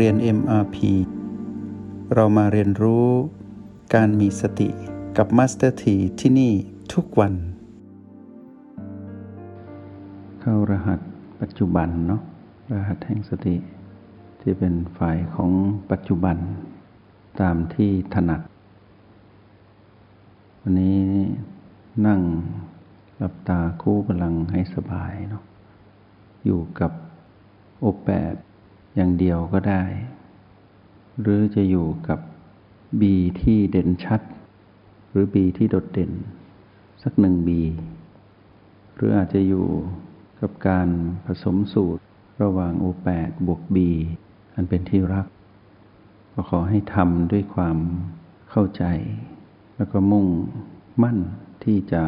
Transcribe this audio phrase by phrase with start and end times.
[0.00, 0.76] เรียน MRP
[2.14, 3.08] เรามาเรียนรู้
[3.94, 4.68] การมีสติ
[5.16, 6.52] กับ Master T ที่ที่นี่
[6.92, 7.34] ทุกวัน
[10.40, 11.00] เข้ารหัส
[11.40, 12.22] ปัจจุบันเนาะ
[12.72, 13.56] รหัสแห่งสติ
[14.40, 15.50] ที่เป็นฝ่ายของ
[15.90, 16.36] ปัจจุบัน
[17.40, 18.40] ตามที่ถนัด
[20.60, 21.00] วันนี้
[22.06, 22.20] นั่ง
[23.18, 25.42] หลับตาคู่พลังให้สบายเนาะ
[26.44, 26.92] อยู่กับ
[27.80, 28.34] โอแปด
[28.94, 29.82] อย่างเดียวก็ได้
[31.20, 32.20] หรือจะอยู่กับ
[33.00, 34.20] บีที่เด่นชัด
[35.10, 36.12] หรือบีที่โดดเด่น
[37.02, 37.60] สักหนึ่งบี
[38.94, 39.66] หรืออาจจะอยู่
[40.40, 40.88] กับการ
[41.26, 42.02] ผสมสูตร
[42.42, 43.90] ระหว่างโอแปดบวกบี
[44.54, 45.26] อันเป็นที่รัก
[46.32, 47.76] ก็ขอให้ทำด้วยความ
[48.50, 48.84] เข้าใจ
[49.76, 50.26] แล้วก็มุ่ง
[51.02, 51.18] มั่น
[51.64, 52.02] ที่จะ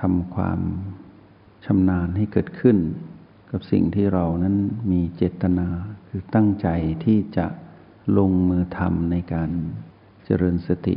[0.00, 0.60] ทำความ
[1.64, 2.76] ชำนาญให้เกิดขึ้น
[3.50, 4.56] กับสิ่งที่เรานั้น
[4.92, 5.68] มีเจตนา
[6.08, 6.68] คือตั้งใจ
[7.04, 7.46] ที่จะ
[8.18, 9.50] ลงมือทำในการ
[10.24, 10.96] เจริญสติ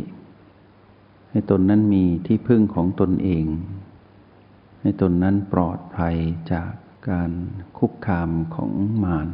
[1.29, 3.45] ให้ตนนั้นมีที่พึ่งของตนเอง
[4.81, 6.15] ให้ตนนั้นปลอดภัย
[6.53, 6.71] จาก
[7.09, 7.31] การ
[7.77, 8.71] คุกคามของ
[9.03, 9.29] มาร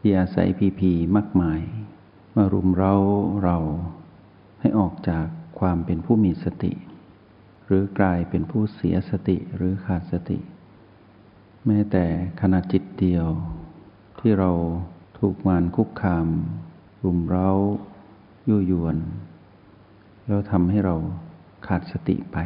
[0.00, 1.60] ที่อาศัยพีพีมากมาย
[2.36, 2.94] มารุมเรา
[3.42, 3.58] เรา
[4.60, 5.26] ให้ออกจาก
[5.58, 6.72] ความเป็นผู้มีสติ
[7.66, 10.38] หรือกลายเป็นผู้เสียสติหรือขาดสติ
[11.66, 12.04] แม้แต่
[12.40, 13.26] ขณะจิตเดียว
[14.18, 14.50] ที่เรา
[15.18, 16.26] ถูกมารคุกคาม
[17.04, 17.50] รุมเร้า
[18.48, 18.96] ยั่วยวน
[20.26, 20.94] แล้วทำให้เรา
[21.66, 22.38] ขาดสติไป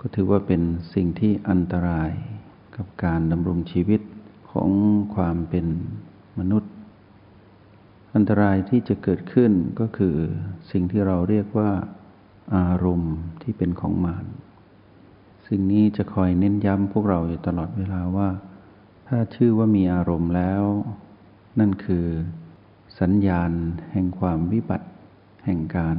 [0.00, 0.62] ก็ถือว่าเป็น
[0.94, 2.10] สิ่งที่อันตราย
[2.76, 4.00] กับการดำรงชีวิต
[4.52, 4.70] ของ
[5.14, 5.66] ความเป็น
[6.38, 6.72] มนุษย์
[8.14, 10.16] อันตรายที่จะเกิดขึ้นก็คือ
[10.70, 11.70] สิ่งที่เราเรียกว่า
[12.56, 14.26] อารมณ์ที่เป็นของมาร
[15.48, 18.28] สิ่งนี้จะคอยเน้นย้ำพวกเราอยู่ตลอดเวลาว่า
[19.08, 20.62] ถ้าชื่อว่ามีอารมณ์แล้ว
[21.58, 22.06] นั่นคือ
[23.00, 23.50] สัญญาณ
[23.92, 24.88] แห่งความวิบัติ
[25.44, 25.96] แห่งการ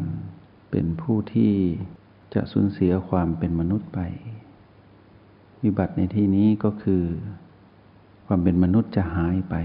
[0.72, 1.53] เป็นผู้ที่
[2.34, 4.00] จะสูญเสียความเป็นมนุษย์ไป
[5.63, 7.03] วิบัติในที่นี้ก็คือ
[8.25, 9.55] ความเป็นมนุษย์จะหายไป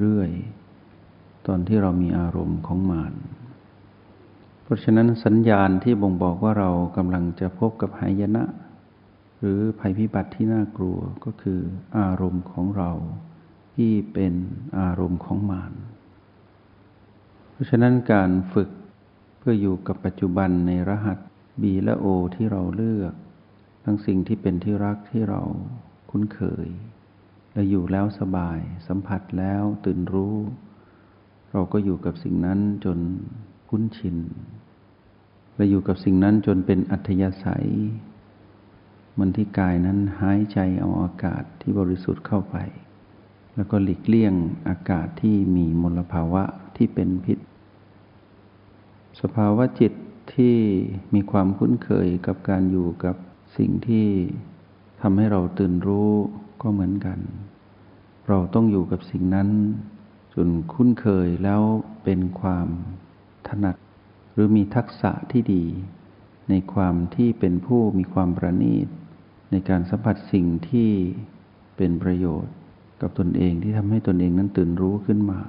[0.00, 3.14] เรื่อยๆ ตอนที่เรามีอารมณ์ของมาร
[4.62, 8.44] เพราะฉะนั้นสัญญาณที่บ่งบอกว่าเรากำลังจะพบกับหายนะ
[9.40, 11.60] หรือภัยพิบัติที่น่ากลัวก็คือ
[11.98, 12.90] อารมณ์ของเรา
[13.74, 14.34] ที่เป็น
[14.78, 15.72] อารมณ์ของมาร
[17.52, 18.70] เพราะฉะนั้นการฝึก
[19.38, 21.18] เพื่ออยู่กับปัจจุบันในรหัส
[21.62, 23.14] B และ O ที่เราเลือก
[23.84, 25.42] ทั้งสิ่งที่เป็นที่รักที่เรา
[26.10, 26.68] คุ้นเคย
[27.52, 30.36] และอยู่แล้วสบาย สัมผัสแล้วตื่นรู้
[31.52, 32.98] เราก็อยู่กับสิ่งนั้นจน
[33.68, 34.16] คุ้นชิน
[35.56, 37.68] และอยู่กับสิ่งนั้นจนเป็นอัธยาศัย
[39.18, 42.56] มันที่กายนั้นหายใจเอาอากาศที่บริสุทธิ์เข้าไป
[43.54, 44.34] แล้วก็หลีกเลี่ยง
[44.68, 46.42] อากาศที่มีมลภาวะ
[46.76, 47.38] ที่เป็นพิษ
[49.20, 49.92] สภาวะจิต
[50.34, 50.56] ที่
[51.14, 53.16] มีความคุ้นเคยกับการอยู่กับ
[53.56, 54.06] สิ่งที่
[55.00, 56.10] ทำให้เราตื่นรู้
[56.62, 57.18] ก็เหมือนกัน
[58.28, 59.48] เราต้องอยู่กับสิ่งนั้น
[60.34, 61.62] จนคุ้นเคยแล้ว
[62.04, 62.68] เป็นความ
[63.48, 63.76] ถนัด
[64.32, 65.64] หรือมีทักษะที่ดี
[66.48, 68.88] ในความที่เป็นผู้มีความประณีต
[69.50, 70.90] ในการสัมผัสสิ่งที่
[71.76, 72.54] เป็นประโยชน์
[73.00, 75.40] กับตนเองที่ทำให้ตนเองนั้นตื่นรู้ขึ้นมา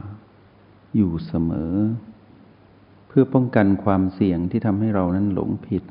[0.96, 1.74] อยู่เสมอ
[3.07, 5.84] เพื่อป้องกันความเสี่ยงที่ทำให้เรานั้นหลงผิด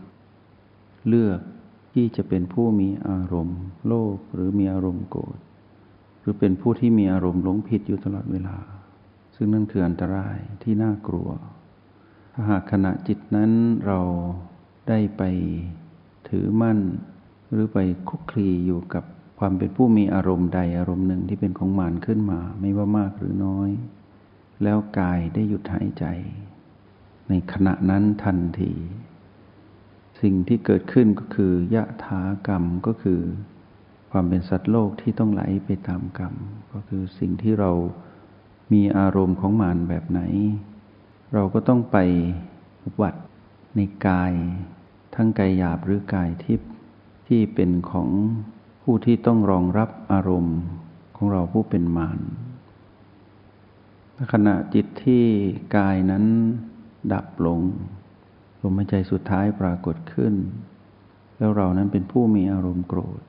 [1.09, 1.41] เลือก
[1.93, 5.39] ที่จะเป็นผู้มีอารมณ์ โลภหรือมีอารมณ์โกรธ
[6.21, 8.57] หรือเป็นผู้ที่มีอารมณ์หลงผิดอยู่ตลอดเวลา
[9.35, 11.29] ซึ่งนั่นคืออันตรายที่น่ากลัว
[12.33, 13.51] ถ้าหากขณะจิตนั้น
[13.87, 14.01] เรา
[14.89, 15.23] ได้ไป
[16.29, 16.79] ถือมั่น
[17.51, 19.05] หรือไปคุกคลีอยู่กับ
[19.39, 23.71] ความเป็นผู้มีอารมณ์ใดอารมณ์หนึ่งที่เป็นของมานขึ้นมา ไม่ว่ามากหรือน้อย
[24.63, 26.05] แล้วกายได้หยุดหายใจ
[27.29, 28.73] ในขณะนั้นทันที
[30.21, 33.21] สิ่งที่เกิดขึ้นก็คือยะถากรรมก็คือ
[34.11, 36.35] ความเป็นสัตว์โลกที่ต้องไหลไปตามกรรม
[36.73, 37.71] ก็คือสิ่งที่เรา
[38.73, 40.21] มีอารมณ์ของมานแบบไหน
[41.35, 41.97] เราก็ต้องไป
[43.01, 43.15] วัด
[43.77, 44.33] ในกาย
[45.15, 46.71] ทั้งกายหยาบหรือกายทิพย์
[47.27, 48.09] ที่เป็นของ
[48.83, 50.59] ผู้ที่ต้องรองรับอารมณ์
[51.17, 52.21] ของเราผู้เป็นมาร
[54.33, 55.25] ขณะจิตที่
[55.77, 56.25] กายนั้น
[57.13, 57.61] ดับลง
[58.61, 60.35] ลมหายใจสุดท้ายปรากฏขึ้น
[61.39, 63.21] แล้วเรานั้นเป็นผู้มีอารมณ์โกรธ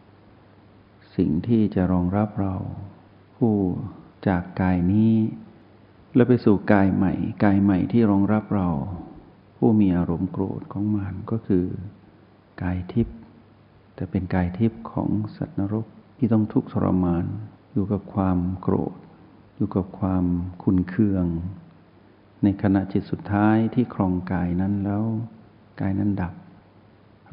[1.15, 2.55] สิ่งที่จะรองรับเรา
[3.37, 3.53] ผู้
[4.27, 5.13] จากกายนี้
[6.15, 7.13] แล้วไปสู่กายใหม่
[7.43, 8.69] กายใหม่ที่รองรับเรา
[9.57, 11.65] ผู้มีอารมณ์โกรธของมันก็คือ
[12.61, 13.16] กายทิพย์
[13.97, 15.85] แต่เป็นกายทิพย์ของสัตว์นรก
[16.17, 17.25] ที่ต้องทุกข์ทรมาน
[17.73, 18.95] อยู่กับความโกรธ
[19.55, 20.25] อยู่กับความ
[20.63, 21.25] คุนเคือง
[22.43, 25.03] ในขณะจิตสุดท้ายที่ครองกายนั้นแล้ว
[25.81, 26.33] กายนั้นดับ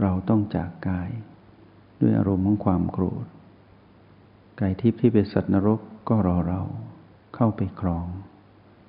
[0.02, 1.10] เราต้องจากกาย
[2.00, 3.26] ด้วยอารมณ์ของความโกรธ
[4.60, 6.62] กายทิพย์ที่เป็นสัตว์นรกก็รอเรา
[7.34, 8.06] เข้าไปครอง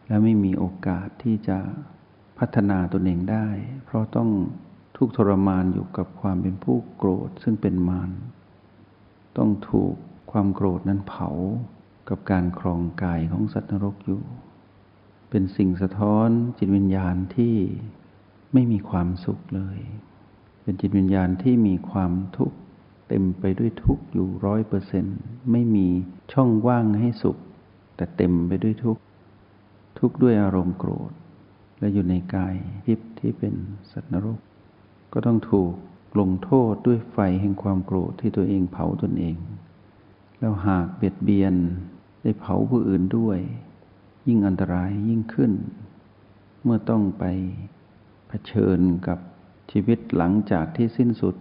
[0.08, 1.58] และไม่มีโอกาสที่จะ
[2.38, 3.48] พัฒนาตนเองได้
[3.86, 4.30] เพราะต้อง
[4.98, 8.12] ทุกทรมานอยู่กับความเป็นผู้โกรธซึ่งเป็นมาร
[9.38, 9.96] ต้องถูก
[10.32, 11.30] ความโกรธนั้นเผา
[12.10, 14.22] กับการครองกายของสัตว์นรกอยู่
[15.30, 17.56] เป็นสิ่งสะท้อนจิตวิญญาณที่
[18.54, 19.80] ไม่มีความสุขเลย
[20.64, 22.58] เป็นจิตวิญญาณที่มีความทุกข์
[23.08, 25.06] เต็มไปด้วยทุกข์อยู่ร้อยเปอร์เซ็น
[25.52, 25.88] ไม่มี
[26.34, 27.38] ช่องว่างให้สุข
[27.96, 29.02] แต่เต็มไปด้วยทุกข์
[30.00, 31.12] ทุกข์ด้วยอารมณ์โกรธ
[31.80, 32.56] และอยู่ในกาย
[32.86, 33.54] ทิพย์ที่เป็น
[33.92, 34.40] สัตว์นรก
[35.14, 35.74] ก็ต้องถูก
[36.20, 39.38] ลงโทษด้วยไฟแห่งความโกรธที่ตัวเองเผาตนเอง
[40.40, 41.54] แล้วหากเบียดเบียน
[42.22, 43.40] ได้เผาผู้อื่นด้วย
[44.28, 45.52] ยิ่งอันตรายยิ่งขึ้น
[46.64, 47.24] เมื่อต้องไป
[48.28, 49.20] เผชิญกับ
[49.72, 51.36] ชีวิตหลังจากที่สิ้นสุด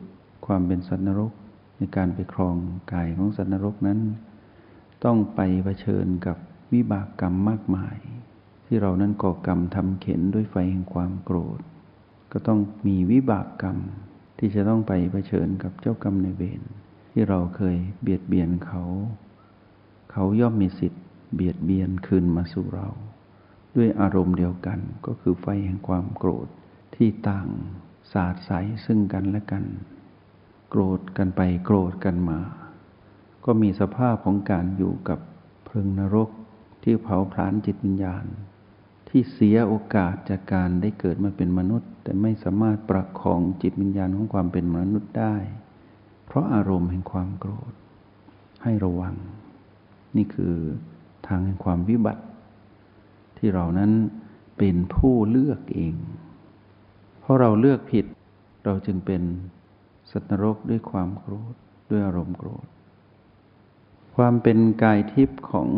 [0.46, 1.32] ความเป็นสัตว์นรก
[1.76, 2.56] ในการไปครอง
[2.92, 4.00] กายของสัตว์นรกนั้น
[5.04, 6.36] ต้องไปเผชิญกับ
[6.72, 7.96] วิบากกรรมมากมาย
[8.66, 11.60] ที่เรานั้นก่อกรรมทำเข็นด้วยไฟแห่งความโกรธ
[12.36, 13.78] ก็ต้องมีวิบากกรรม
[14.38, 16.62] ที่จะต้องไปเผชิญกับเจ้ากรรมในเวร
[17.12, 18.82] ที่เราเคยเบียดเบียนเขา
[20.12, 21.04] เขาย่อมมีสิทธิ์
[21.34, 22.88] เบียดเบียนคืนมาสู่เรา
[23.76, 26.48] ด้วยอารมณ์เดียวกันก็คือไฟแห่งความโกรธ
[26.94, 27.48] ที่ต่าง
[28.12, 28.50] สาดใส
[28.86, 29.64] ซึ่งกันและกัน
[30.70, 32.40] โกรธกันไปโกรธกันมา
[33.44, 35.18] ก็มีสภาพของการอยู่กับ
[35.64, 36.30] เพลิงนรก
[36.82, 38.24] ที่เผาผลาญจิตวิญญาณ
[39.16, 45.36] ที่เสียโอกาสจากการได้เกิดมาเป็นมนุษย์ แต่ไม่สามารถประคองจิตวิญญาณของความเป็นมนุษย์ได้
[46.26, 47.72] เพราะอารมณ์แห่งความโกรธ
[48.62, 49.14] ให้ระวัง
[50.16, 50.54] นี่คือ
[51.26, 52.24] ทางแห่งความวิบัติ
[53.38, 53.90] ที่เรานั้น
[54.58, 55.94] เป็นผู้เลือกเอง
[57.20, 58.04] เพราะเราเลือกผิด
[58.64, 59.22] เราจึงเป็น
[60.10, 61.54] สัตว์นรกด้วยความโกรธ
[61.90, 62.66] ด้วยอารมณ์โกรธ
[64.16, 65.68] ความเป็นกายทิพย์ของ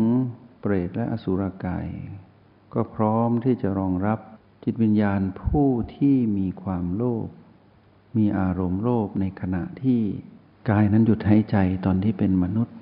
[0.59, 1.87] เปรตและอสุรกาย
[2.73, 4.19] ก็พร้อมที่จะรองรับ
[4.63, 7.27] จิตวิญญาณผู้ที่มีความโลภ
[8.17, 10.01] มีอารมณ์โลภในขณะที่
[10.69, 12.75] กายนั้นหยุดหายใจตอนที่เป็นมนุษย์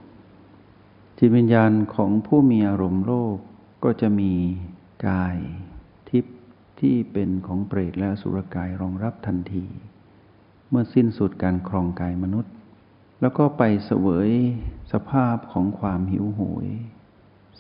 [1.18, 3.38] จิตวิญญาณของผู้มีอารมณ์โลภ
[3.84, 4.34] ก็จะมี
[5.08, 5.38] กาย
[6.10, 6.38] ทิพย์
[6.80, 9.66] ที่เป็นของเปรตและสุรกายรองรับทันที
[10.70, 12.54] เมื่อสิ้นสุดการครองกายมนุษย์
[13.22, 14.30] แล้วก็ไปเสวย
[14.92, 16.68] สภาพของความหิวโหย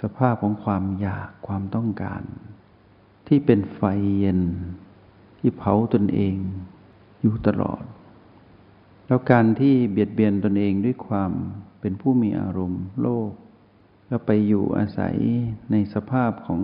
[0.01, 2.23] สภาพของความอยากความต้องการ
[3.27, 3.81] ที่เป็นไฟ
[4.19, 4.41] เย็น
[5.39, 6.35] ที่เผาตนเอง
[7.21, 7.83] อยู่ตลอด
[9.07, 11.31] แล้วการที่เบียดเบียนตนเองด้วยความ
[11.79, 13.31] เป็นผู้มีอารมณ์โลภ
[14.07, 15.17] แล้วไปอยู่อาศัย
[15.71, 16.61] ในสภาพของ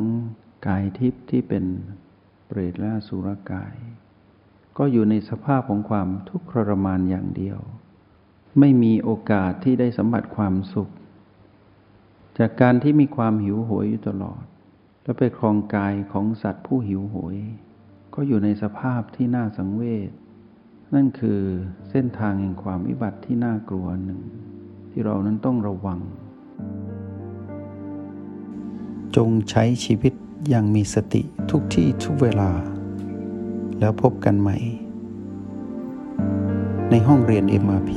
[0.68, 1.66] กายทิพย์ที่เป็น
[2.48, 3.76] เปรตและสุรกาย
[4.78, 7.60] ก็อยู่ในสภาพของความทุกข์ทรมานอย่างเดียว
[8.60, 10.90] ไม่มีโอกาสที่ได้สัมผัสความสุข
[12.42, 14.44] จากการที่มีความหิวโหยอยู่ตลอด
[15.04, 17.36] แล้วไปครองกายของสัตว์ผู้หิวโหย
[18.14, 20.12] ก็อยู่ในสภาพที่น่าสังเวช
[20.94, 21.42] นั่นคือ
[21.90, 24.22] เส้นทางแห่งความวิบัติที่น่ากลัวหนึ่ง
[24.92, 26.00] ที่เรานั้นต้องระวัง
[29.16, 30.14] จงใช้ชีวิต
[30.50, 31.22] อย่างมีสติ
[31.52, 32.52] ทุกที่ทุกเวลา
[33.80, 34.58] แล้วพบกันใหม่
[36.90, 37.92] ในห้องเรียน MRP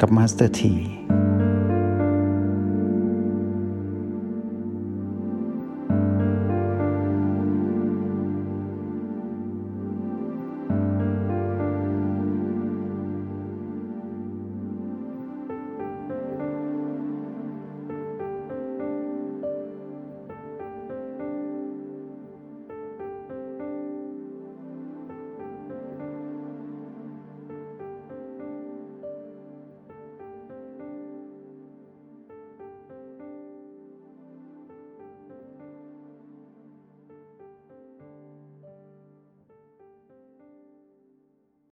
[0.00, 0.74] กับ Master ที